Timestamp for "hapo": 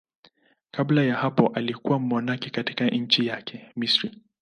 1.15-1.47